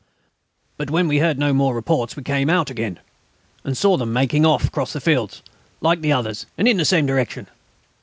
[0.77, 2.97] But when we heard no more reports we came out again,
[3.63, 5.43] and saw them making off across the fields
[5.79, 7.45] like the others and in the same direction.